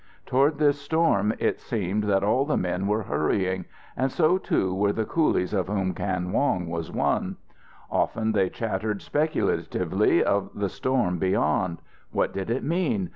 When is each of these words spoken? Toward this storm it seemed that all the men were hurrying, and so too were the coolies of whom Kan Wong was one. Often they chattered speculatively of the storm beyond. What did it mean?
Toward 0.25 0.57
this 0.57 0.81
storm 0.81 1.31
it 1.37 1.59
seemed 1.59 2.05
that 2.05 2.23
all 2.23 2.43
the 2.43 2.57
men 2.57 2.87
were 2.87 3.03
hurrying, 3.03 3.65
and 3.95 4.11
so 4.11 4.39
too 4.39 4.73
were 4.73 4.91
the 4.93 5.05
coolies 5.05 5.53
of 5.53 5.67
whom 5.67 5.93
Kan 5.93 6.31
Wong 6.31 6.65
was 6.65 6.91
one. 6.91 7.37
Often 7.91 8.31
they 8.31 8.49
chattered 8.49 9.03
speculatively 9.03 10.23
of 10.23 10.49
the 10.55 10.69
storm 10.69 11.19
beyond. 11.19 11.83
What 12.11 12.33
did 12.33 12.49
it 12.49 12.63
mean? 12.63 13.09